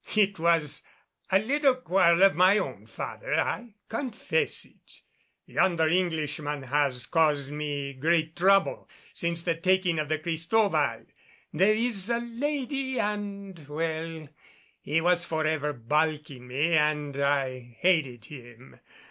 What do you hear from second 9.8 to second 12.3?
of the Cristobal. There is a